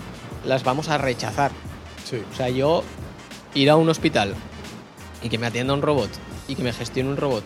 [0.45, 1.51] las vamos a rechazar.
[2.07, 2.21] Sí.
[2.31, 2.83] O sea, yo
[3.55, 4.35] ir a un hospital
[5.23, 6.09] y que me atienda un robot
[6.49, 7.45] y que me gestione un robot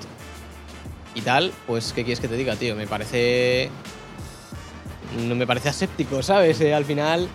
[1.15, 2.75] y tal, pues, ¿qué quieres que te diga, tío?
[2.75, 3.69] Me parece
[5.27, 6.59] no me parece aséptico, ¿sabes?
[6.61, 7.27] Eh, al final,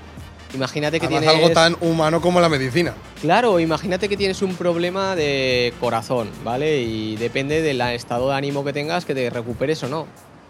[0.55, 1.37] imagínate que Además, tienes...
[1.37, 2.95] algo tan humano como la medicina.
[3.21, 6.83] Claro, imagínate que tienes un problema de corazón, ¿vale?
[6.83, 10.07] Y depende del estado de ánimo que tengas que te recuperes o no.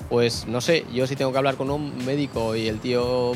[0.09, 3.33] Pues no sé, yo si tengo que hablar con un médico y el tío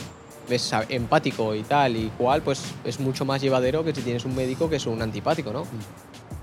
[0.49, 4.35] es empático y tal y cual, pues es mucho más llevadero que si tienes un
[4.35, 5.65] médico que es un antipático, ¿no?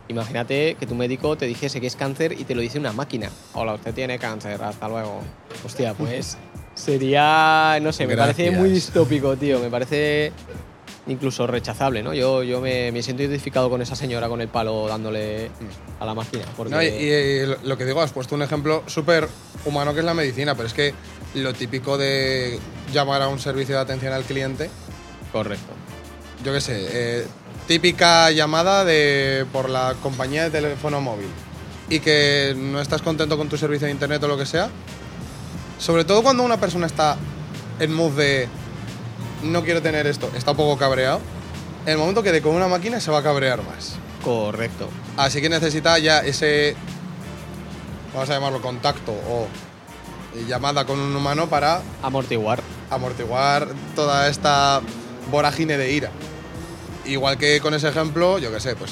[0.10, 3.30] Imagínate que tu médico te dijese que es cáncer y te lo dice una máquina.
[3.54, 5.22] Hola, usted tiene cáncer, hasta luego.
[5.64, 6.36] Hostia, pues
[6.74, 9.60] sería, no sé, me parece muy distópico, tío.
[9.60, 10.32] Me parece
[11.06, 12.14] incluso rechazable, ¿no?
[12.16, 15.52] Yo, yo me, me siento identificado con esa señora con el palo dándole
[16.00, 16.44] a la máquina.
[16.58, 16.74] Porque...
[16.74, 19.28] No, y, y lo que digo, has puesto un ejemplo súper
[19.66, 20.94] humano que es la medicina, pero es que
[21.36, 22.60] lo típico de
[22.92, 24.70] llamar a un servicio de atención al cliente,
[25.32, 25.74] Correcto.
[26.44, 27.28] yo qué sé, eh,
[27.70, 31.28] típica llamada de, por la compañía de teléfono móvil
[31.88, 34.72] y que no estás contento con tu servicio de internet o lo que sea,
[35.78, 37.16] sobre todo cuando una persona está
[37.80, 38.48] en mood de
[39.44, 41.22] no quiero tener esto, está un poco cabreado,
[41.86, 43.98] en el momento que de con una máquina se va a cabrear más.
[44.24, 44.90] Correcto.
[45.16, 46.76] Así que necesita ya ese,
[48.16, 49.48] vamos a llamarlo contacto o
[50.48, 52.64] llamada con un humano para Amortiguar.
[52.90, 54.82] amortiguar toda esta
[55.30, 56.12] vorágine de ira.
[57.10, 58.92] Igual que con ese ejemplo, yo qué sé, pues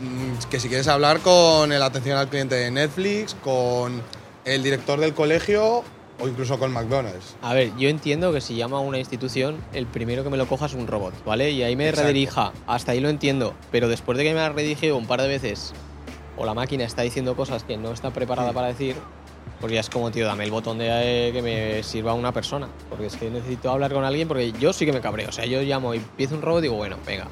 [0.00, 4.00] mm, que si quieres hablar con el atención al cliente de Netflix, con
[4.46, 5.84] el director del colegio
[6.18, 7.36] o incluso con McDonald's.
[7.42, 10.46] A ver, yo entiendo que si llama a una institución, el primero que me lo
[10.46, 11.50] coja es un robot, ¿vale?
[11.50, 12.08] Y ahí me Exacto.
[12.08, 12.52] redirija.
[12.66, 13.52] Hasta ahí lo entiendo.
[13.70, 15.72] Pero después de que me ha redirigido un par de veces,
[16.38, 18.96] o la máquina está diciendo cosas que no está preparada para decir,
[19.60, 20.88] pues ya es como, tío, dame el botón de
[21.28, 22.68] eh, que me sirva una persona.
[22.88, 25.28] Porque es que necesito hablar con alguien porque yo sí que me cabreo.
[25.28, 27.28] O sea, yo llamo y empiezo un robot y digo, bueno, venga,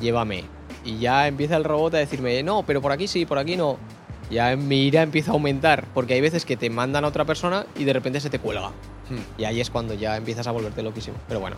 [0.00, 0.44] llévame.
[0.84, 3.78] Y ya empieza el robot a decirme, no, pero por aquí sí, por aquí no.
[4.30, 7.66] Ya mi ira empieza a aumentar, porque hay veces que te mandan a otra persona
[7.76, 8.70] y de repente se te cuelga.
[9.08, 9.40] Hmm.
[9.40, 11.16] Y ahí es cuando ya empiezas a volverte loquísimo.
[11.28, 11.56] Pero bueno,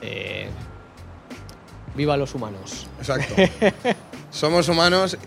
[0.00, 0.48] eh,
[1.94, 2.86] viva los humanos.
[2.98, 3.34] Exacto.
[4.30, 5.18] Somos humanos,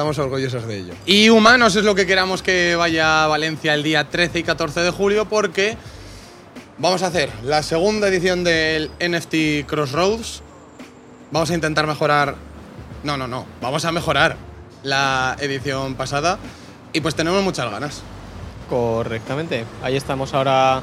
[0.00, 0.94] estamos orgullosos de ello.
[1.04, 4.80] Y humanos es lo que queramos que vaya a Valencia el día 13 y 14
[4.80, 5.76] de julio porque
[6.78, 10.42] vamos a hacer la segunda edición del NFT Crossroads.
[11.30, 12.36] Vamos a intentar mejorar...
[13.04, 13.44] No, no, no.
[13.60, 14.38] Vamos a mejorar
[14.84, 16.38] la edición pasada
[16.94, 18.00] y pues tenemos muchas ganas.
[18.70, 19.66] Correctamente.
[19.82, 20.80] Ahí estamos ahora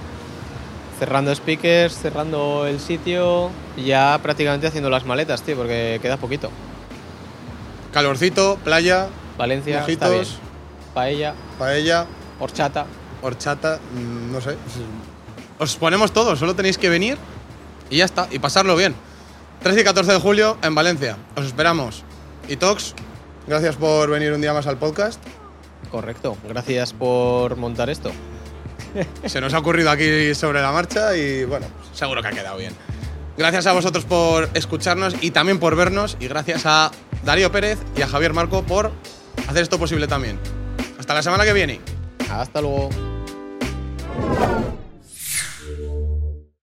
[1.00, 6.52] cerrando speakers, cerrando el sitio y ya prácticamente haciendo las maletas, tío, porque queda poquito.
[7.98, 9.08] Calorcito, playa,
[9.40, 10.20] Valencia, está bien.
[10.20, 10.40] mojitos,
[10.94, 12.06] Paella, paella,
[12.40, 12.86] horchata.
[13.24, 14.56] horchata, mm, no sé.
[15.58, 17.18] Os ponemos todo, solo tenéis que venir
[17.90, 18.94] y ya está, y pasarlo bien.
[19.64, 21.18] 13 y 14 de julio en Valencia.
[21.36, 22.04] Os esperamos.
[22.48, 22.94] Y Tox,
[23.48, 25.20] gracias por venir un día más al podcast.
[25.90, 26.38] Correcto.
[26.48, 28.12] Gracias por montar esto.
[29.26, 32.76] Se nos ha ocurrido aquí sobre la marcha y bueno, seguro que ha quedado bien.
[33.38, 36.92] Gracias a vosotros por escucharnos y también por vernos y gracias a
[37.24, 38.92] Darío Pérez y a Javier Marco por
[39.48, 40.40] hacer esto posible también.
[41.00, 41.82] Hasta la semana que viene.
[42.30, 42.90] Hasta luego.